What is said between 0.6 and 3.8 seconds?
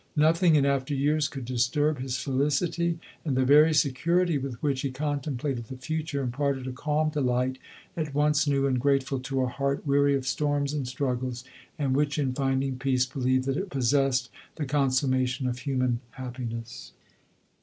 after years could disturb his felicity, and the very